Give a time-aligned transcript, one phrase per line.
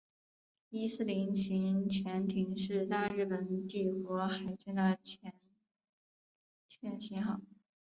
[0.71, 5.31] 伊四零型潜艇是大日本帝国海军的潜
[6.67, 7.39] 舰型号。